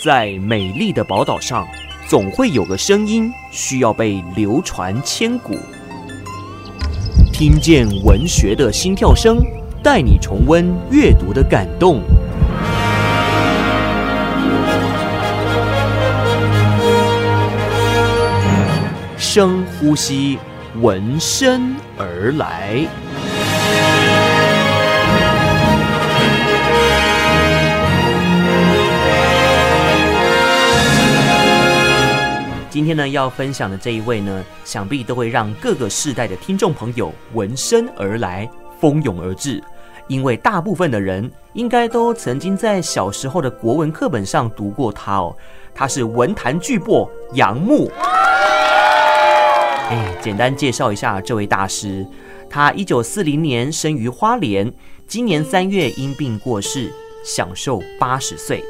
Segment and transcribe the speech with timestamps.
[0.00, 1.66] 在美丽的宝岛上，
[2.06, 5.58] 总会有个声音需要被流传千古。
[7.32, 9.38] 听见文学的心跳声，
[9.82, 12.00] 带你重温阅读的感动。
[19.16, 20.38] 深呼吸，
[20.80, 22.86] 闻声而来。
[32.70, 39.62] 今天呢，要分享的这一位呢，想必都会让各个世代的听众朋友闻声而来，蜂拥而至。
[40.06, 45.34] 因为大部分的人应该都曾经在小时候的国文课本上读过他哦。
[45.74, 47.90] 他是文坛巨擘杨牧。
[49.90, 52.06] 哎，简单介绍一下这位大师。
[52.50, 54.70] 他一九四零年生于花莲，
[55.06, 56.92] 今年三月因病过世，
[57.24, 58.62] 享受八十岁。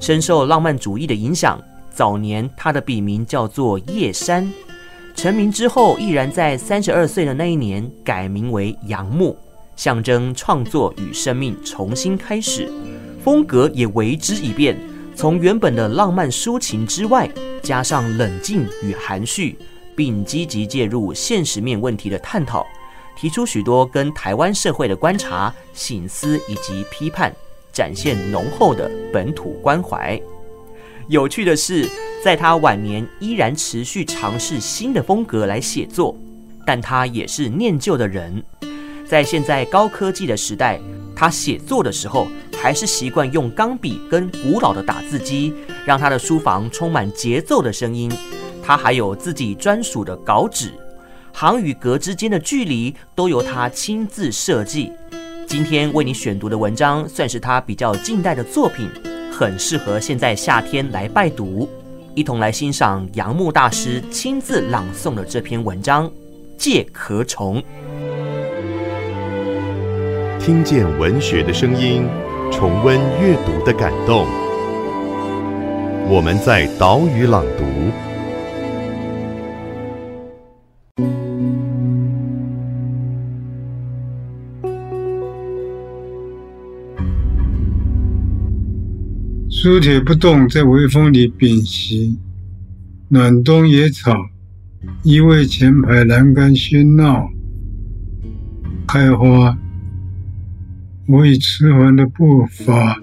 [0.00, 1.60] 深受浪漫主义的影响。
[1.98, 4.48] 早年，他的笔名叫做叶山，
[5.16, 9.36] 成名之后，毅然在三十二岁的那一年改名为杨牧，
[9.74, 12.70] 象征创作与生命重新开始，
[13.20, 14.78] 风格也为之一变，
[15.16, 17.28] 从原本的浪漫抒情之外，
[17.64, 19.58] 加上冷静与含蓄，
[19.96, 22.64] 并积极介入现实面问题的探讨，
[23.16, 27.34] 提出许多跟台湾社会的观察、醒思以及批判，
[27.72, 30.16] 展现浓厚的本土关怀。
[31.08, 31.88] 有趣的是，
[32.22, 36.14] 在他晚年依然持续尝试新的风格来写作，
[36.66, 38.44] 但他也是念旧的人，
[39.06, 40.78] 在现在高科技的时代，
[41.16, 42.28] 他写作的时候
[42.60, 45.54] 还是习惯用钢笔跟古老的打字机，
[45.86, 48.12] 让他的书房充满节奏的声音。
[48.62, 50.74] 他还有自己专属的稿纸，
[51.32, 54.92] 行与格之间的距离都由他亲自设计。
[55.46, 58.90] 今天为你选读的文章，算是他比较近代的作品。
[59.38, 61.68] 很适合现在夏天来拜读，
[62.16, 66.08] 一同来欣赏杨牧大师亲自朗诵的这篇文章
[66.56, 67.62] 《借壳虫》。
[70.40, 72.02] 听见文学的声音，
[72.50, 74.26] 重温阅读的感动。
[76.10, 78.07] 我们在岛屿朗读。
[89.60, 92.16] 书帖不动，在微风里屏息。
[93.08, 94.14] 暖冬野草，
[95.02, 97.28] 依偎前排栏杆喧闹
[98.86, 99.58] 开花。
[101.08, 103.02] 我以迟缓的步伐，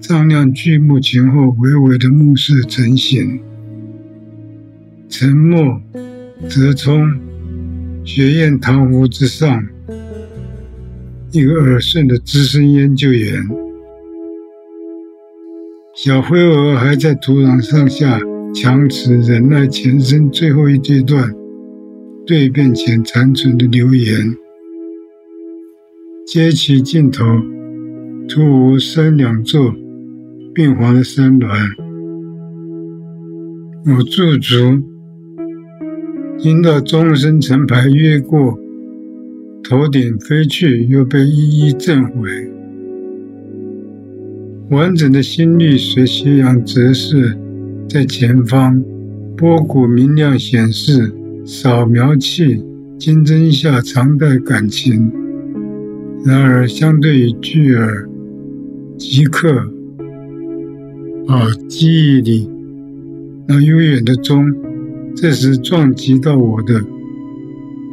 [0.00, 3.40] 丈量巨木前后微微的暮色成形。
[5.08, 5.80] 沉默，
[6.48, 7.08] 折冲，
[8.02, 9.64] 学院堂屋之上，
[11.30, 13.48] 一个耳顺的资深研究员。
[15.92, 18.20] 小灰蛾还在土壤上下
[18.54, 21.28] 强持忍耐，前生最后一阶段
[22.26, 24.34] 蜕变前残存的留言。
[26.26, 27.24] 街起尽头，
[28.28, 29.74] 突无三两座
[30.54, 31.48] 病黄的山峦。
[33.86, 34.80] 我驻足，
[36.38, 38.56] 听到钟声成排越过
[39.64, 42.30] 头顶飞去，又被一一震毁。
[44.70, 47.36] 完整的心率随斜阳折射
[47.88, 48.80] 在前方，
[49.36, 51.12] 波谷明亮显示，
[51.44, 52.62] 扫描器
[52.96, 55.10] 金针下藏带感情。
[56.24, 58.08] 然而，相对于巨耳
[58.96, 59.50] 即刻，
[61.26, 62.48] 啊，记忆里
[63.48, 64.46] 那悠远的钟，
[65.16, 66.80] 这时撞击到我的，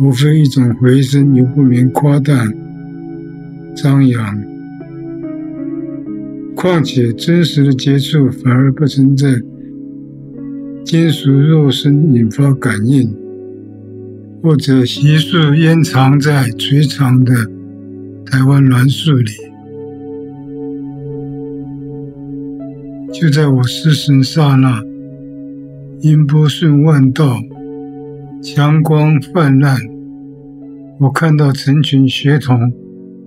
[0.00, 2.52] 无非一种回声，又不免夸诞
[3.76, 4.53] 张扬。
[6.64, 9.28] 况且真实的接触反而不存在
[10.82, 13.14] 金属肉身引发感应，
[14.42, 17.34] 或者悉数掩藏在垂长的
[18.24, 19.30] 台湾栾树里。
[23.12, 24.80] 就在我失神刹那，
[26.00, 27.36] 音波顺万道，
[28.42, 29.78] 强光泛滥，
[30.98, 32.72] 我看到成群学童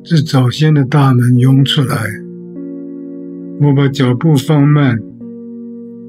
[0.03, 2.26] 自早先的大门涌出来。
[3.59, 4.99] 我把脚步放慢，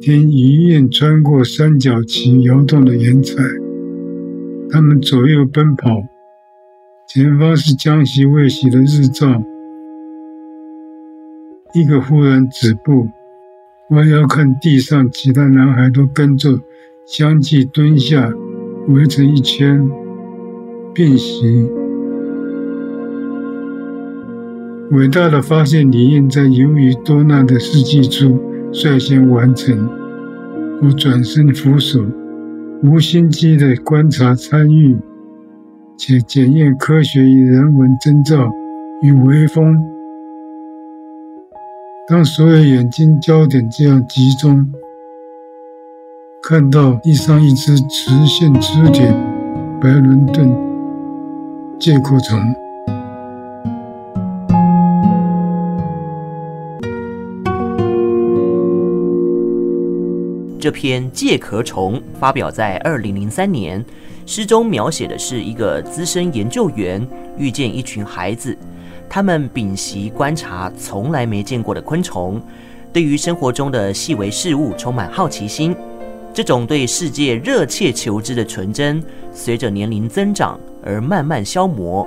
[0.03, 3.37] 听余韵穿过三角旗摇动的云彩，
[4.69, 6.03] 他们左右奔跑，
[7.09, 9.43] 前方是将息未息的日照。
[11.73, 13.09] 一个忽然止步，
[13.91, 16.61] 弯腰看地上，其他男孩都跟着
[17.06, 18.31] 相继蹲下，
[18.89, 19.89] 围成一圈，
[20.93, 21.67] 屏息。
[24.90, 28.40] 伟大的发现理念在由于多难的世纪初
[28.73, 29.87] 率先完成。
[30.82, 32.00] 我转身扶手，
[32.82, 34.96] 无心机的观察参与，
[35.99, 38.50] 且检验科学与人文征兆
[39.02, 39.76] 与微风。
[42.08, 44.67] 当所有眼睛焦点这样集中，
[46.43, 49.02] 看到地上一只直线肢体
[49.82, 50.50] 白伦敦
[51.79, 52.38] 介壳虫。
[60.60, 63.84] 这篇介壳虫发表在二零零三年，
[64.26, 67.06] 诗中描写的是一个资深研究员
[67.37, 68.56] 遇见一群孩子，
[69.08, 72.43] 他们屏息观察从来没见过的昆虫，
[72.93, 75.76] 对于生活中的细微事物充满好奇心。
[76.34, 79.00] 这种对世界热切求知的纯真，
[79.32, 82.06] 随着年龄增长而慢慢消磨，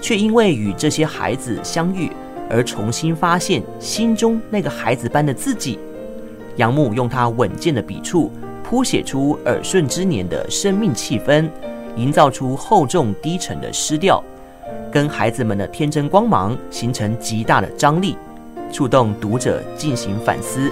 [0.00, 2.10] 却因为与这些孩子相遇
[2.50, 5.78] 而重新发现心中那个孩子般的自己。
[6.58, 8.30] 杨牧用他稳健的笔触，
[8.64, 11.48] 铺写出耳顺之年的生命气氛，
[11.96, 14.22] 营造出厚重低沉的诗调，
[14.90, 18.16] 跟孩子们的天真光芒形成极大的张力，
[18.72, 20.68] 触动读者进行反思。